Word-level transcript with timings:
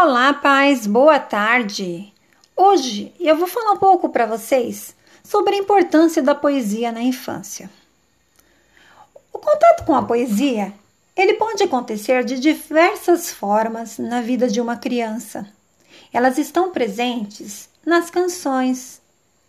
Olá, 0.00 0.32
pais, 0.32 0.86
boa 0.86 1.18
tarde. 1.18 2.12
Hoje 2.56 3.12
eu 3.18 3.36
vou 3.36 3.48
falar 3.48 3.72
um 3.72 3.78
pouco 3.78 4.08
para 4.10 4.26
vocês 4.26 4.94
sobre 5.24 5.56
a 5.56 5.58
importância 5.58 6.22
da 6.22 6.36
poesia 6.36 6.92
na 6.92 7.02
infância. 7.02 7.68
O 9.32 9.40
contato 9.40 9.84
com 9.84 9.96
a 9.96 10.04
poesia, 10.04 10.72
ele 11.16 11.34
pode 11.34 11.64
acontecer 11.64 12.22
de 12.22 12.38
diversas 12.38 13.32
formas 13.32 13.98
na 13.98 14.20
vida 14.20 14.46
de 14.46 14.60
uma 14.60 14.76
criança. 14.76 15.48
Elas 16.12 16.38
estão 16.38 16.70
presentes 16.70 17.68
nas 17.84 18.08
canções, 18.08 19.02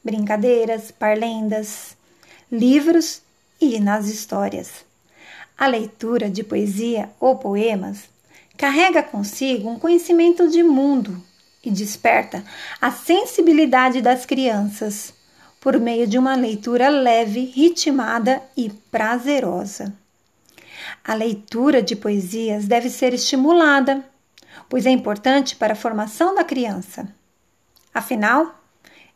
brincadeiras, 0.03 0.89
parlendas, 0.89 1.95
livros 2.51 3.21
e 3.61 3.79
nas 3.79 4.07
histórias. 4.07 4.83
A 5.55 5.67
leitura 5.67 6.27
de 6.27 6.43
poesia 6.43 7.11
ou 7.19 7.37
poemas 7.37 8.09
carrega 8.59 9.01
consigo 9.01 9.69
um 9.69 9.79
conhecimento 9.79 10.49
de 10.49 10.61
mundo 10.61 11.23
e 11.63 11.71
desperta 11.71 12.43
a 12.81 12.91
sensibilidade 12.91 14.01
das 14.01 14.25
crianças 14.25 15.13
por 15.61 15.79
meio 15.79 16.05
de 16.05 16.17
uma 16.17 16.35
leitura 16.35 16.89
leve, 16.89 17.45
ritmada 17.45 18.43
e 18.57 18.69
prazerosa. 18.91 19.95
A 21.01 21.13
leitura 21.13 21.81
de 21.81 21.95
poesias 21.95 22.67
deve 22.67 22.89
ser 22.89 23.13
estimulada, 23.13 24.03
pois 24.67 24.85
é 24.85 24.89
importante 24.89 25.55
para 25.55 25.71
a 25.71 25.77
formação 25.77 26.35
da 26.35 26.43
criança. 26.43 27.07
Afinal, 27.93 28.61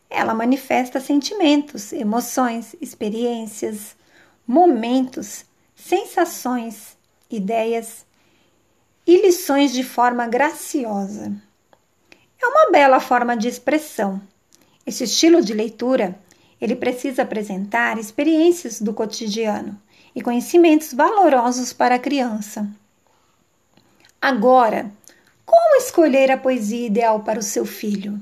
ela 0.08 0.32
manifesta 0.32 1.00
sentimentos, 1.00 1.92
emoções, 1.92 2.74
experiências, 2.80 3.94
momentos, 4.46 5.44
sensações, 5.76 6.96
ideias 7.30 8.06
e 9.06 9.20
lições 9.20 9.72
de 9.72 9.82
forma 9.82 10.26
graciosa. 10.26 11.32
É 12.40 12.46
uma 12.46 12.70
bela 12.70 13.00
forma 13.00 13.36
de 13.36 13.48
expressão. 13.48 14.20
Esse 14.86 15.04
estilo 15.04 15.42
de 15.42 15.52
leitura, 15.52 16.18
ele 16.60 16.76
precisa 16.76 17.22
apresentar 17.22 17.98
experiências 17.98 18.80
do 18.80 18.94
cotidiano 18.94 19.80
e 20.14 20.22
conhecimentos 20.22 20.92
valorosos 20.92 21.72
para 21.72 21.96
a 21.96 21.98
criança. 21.98 22.68
Agora, 24.20 24.90
como 25.44 25.76
escolher 25.76 26.30
a 26.30 26.38
poesia 26.38 26.86
ideal 26.86 27.20
para 27.20 27.38
o 27.38 27.42
seu 27.42 27.66
filho? 27.66 28.18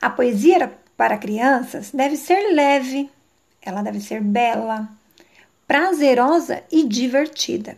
A 0.00 0.10
poesia 0.10 0.72
para 0.96 1.18
crianças 1.18 1.90
deve 1.90 2.16
ser 2.16 2.52
leve, 2.52 3.10
ela 3.60 3.82
deve 3.82 4.00
ser 4.00 4.20
bela, 4.20 4.88
prazerosa 5.66 6.62
e 6.70 6.86
divertida 6.86 7.76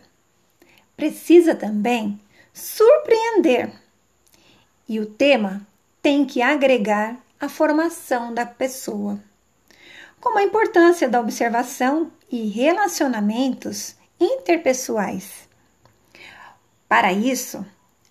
precisa 0.95 1.55
também 1.55 2.19
surpreender. 2.53 3.71
E 4.87 4.99
o 4.99 5.05
tema 5.05 5.65
tem 6.01 6.25
que 6.25 6.41
agregar 6.41 7.17
a 7.39 7.49
formação 7.49 8.33
da 8.33 8.45
pessoa, 8.45 9.19
como 10.21 10.37
a 10.37 10.43
importância 10.43 11.09
da 11.09 11.19
observação 11.19 12.11
e 12.31 12.47
relacionamentos 12.47 13.95
interpessoais. 14.19 15.49
Para 16.87 17.11
isso, 17.11 17.65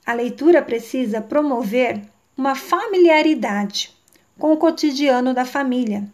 a 0.04 0.12
leitura 0.12 0.60
precisa 0.60 1.20
promover 1.20 2.02
uma 2.36 2.54
familiaridade 2.54 3.96
com 4.38 4.52
o 4.52 4.56
cotidiano 4.56 5.32
da 5.32 5.44
família, 5.44 6.06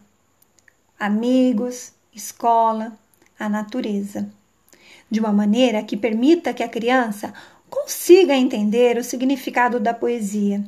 amigos, 0.99 1.93
escola, 2.13 2.97
a 3.37 3.49
natureza 3.49 4.31
de 5.11 5.19
uma 5.19 5.31
maneira 5.31 5.83
que 5.83 5.95
permita 5.95 6.53
que 6.53 6.63
a 6.63 6.69
criança 6.69 7.33
consiga 7.69 8.33
entender 8.33 8.97
o 8.97 9.03
significado 9.03 9.79
da 9.79 9.93
poesia 9.93 10.63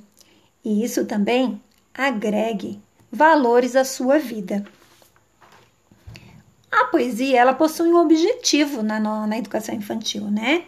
e 0.63 0.83
isso 0.83 1.05
também 1.05 1.61
agregue 1.93 2.79
valores 3.11 3.75
à 3.75 3.83
sua 3.83 4.17
vida. 4.17 4.65
A 6.71 6.85
poesia 6.85 7.39
ela 7.39 7.53
possui 7.53 7.89
um 7.89 7.97
objetivo 7.97 8.81
na, 8.81 8.99
na 8.99 9.37
educação 9.37 9.75
infantil, 9.75 10.23
né? 10.31 10.65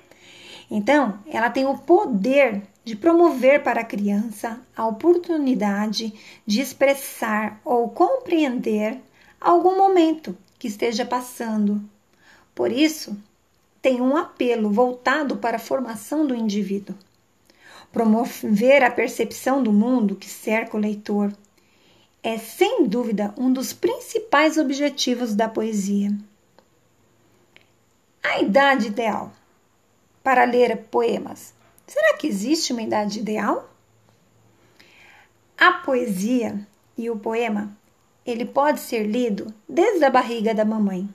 Então, 0.69 1.19
ela 1.27 1.49
tem 1.49 1.65
o 1.65 1.77
poder 1.77 2.61
de 2.83 2.95
promover 2.95 3.63
para 3.63 3.81
a 3.81 3.85
criança 3.85 4.59
a 4.75 4.85
oportunidade 4.85 6.13
de 6.45 6.61
expressar 6.61 7.59
ou 7.63 7.89
compreender 7.89 8.99
algum 9.39 9.77
momento 9.77 10.37
que 10.59 10.67
esteja 10.67 11.05
passando. 11.05 11.81
Por 12.53 12.71
isso, 12.71 13.17
tem 13.85 14.01
um 14.01 14.17
apelo 14.17 14.71
voltado 14.71 15.37
para 15.37 15.57
a 15.57 15.59
formação 15.59 16.25
do 16.25 16.33
indivíduo. 16.33 16.95
Promover 17.91 18.83
a 18.83 18.89
percepção 18.89 19.61
do 19.61 19.71
mundo 19.71 20.15
que 20.15 20.27
cerca 20.27 20.75
o 20.75 20.79
leitor 20.79 21.31
é, 22.23 22.35
sem 22.39 22.87
dúvida, 22.87 23.31
um 23.37 23.53
dos 23.53 23.73
principais 23.73 24.57
objetivos 24.57 25.35
da 25.35 25.47
poesia. 25.47 26.11
A 28.23 28.41
idade 28.41 28.87
ideal 28.87 29.31
para 30.23 30.45
ler 30.45 30.77
poemas. 30.89 31.53
Será 31.85 32.17
que 32.17 32.25
existe 32.25 32.73
uma 32.73 32.81
idade 32.81 33.19
ideal? 33.19 33.69
A 35.55 35.73
poesia 35.73 36.59
e 36.97 37.07
o 37.07 37.19
poema, 37.19 37.77
ele 38.25 38.45
pode 38.45 38.79
ser 38.79 39.03
lido 39.03 39.53
desde 39.69 40.03
a 40.03 40.09
barriga 40.09 40.55
da 40.55 40.65
mamãe 40.65 41.07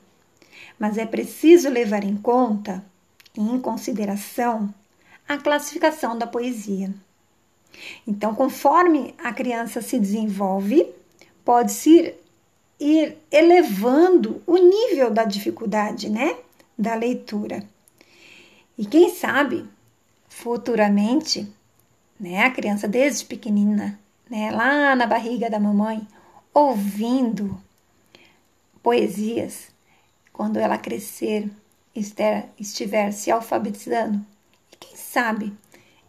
mas 0.81 0.97
é 0.97 1.05
preciso 1.05 1.69
levar 1.69 2.03
em 2.03 2.17
conta 2.17 2.83
e 3.37 3.41
em 3.41 3.61
consideração 3.61 4.73
a 5.29 5.37
classificação 5.37 6.17
da 6.17 6.27
poesia. 6.27 6.93
Então, 8.07 8.35
conforme 8.35 9.15
a 9.19 9.31
criança 9.31 9.83
se 9.83 9.99
desenvolve, 9.99 10.91
pode-se 11.45 12.15
ir 12.81 13.19
elevando 13.31 14.43
o 14.47 14.57
nível 14.57 15.11
da 15.11 15.25
dificuldade, 15.25 16.09
né, 16.09 16.37
da 16.77 16.95
leitura. 16.95 17.63
E 18.77 18.87
quem 18.87 19.11
sabe, 19.11 19.69
futuramente, 20.31 21.47
né, 22.19 22.45
a 22.45 22.51
criança 22.51 22.89
desde 22.89 23.27
pequenina, 23.27 24.01
né, 24.31 24.51
lá 24.51 24.97
na 24.97 25.07
barriga 25.07 25.51
da 25.51 25.61
mamãe, 25.61 26.09
ouvindo 26.55 27.61
poesias, 28.83 29.69
quando 30.41 30.57
ela 30.57 30.79
crescer, 30.79 31.51
estiver 31.95 33.13
se 33.13 33.31
alfabetizando, 33.31 34.25
e 34.73 34.77
quem 34.77 34.97
sabe 34.97 35.53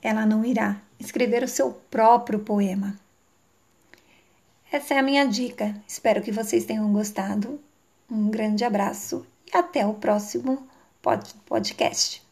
ela 0.01 0.25
não 0.25 0.45
irá 0.45 0.81
escrever 0.97 1.43
o 1.43 1.49
seu 1.49 1.73
próprio 1.91 2.39
poema. 2.39 2.97
Essa 4.71 4.93
é 4.93 4.99
a 4.99 5.03
minha 5.03 5.25
dica. 5.25 5.75
Espero 5.85 6.21
que 6.21 6.31
vocês 6.31 6.63
tenham 6.63 6.93
gostado. 6.93 7.59
Um 8.09 8.29
grande 8.29 8.63
abraço 8.63 9.27
e 9.53 9.57
até 9.57 9.85
o 9.85 9.95
próximo 9.95 10.65
podcast. 11.45 12.25